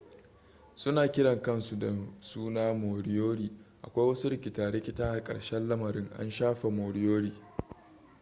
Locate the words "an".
6.19-6.29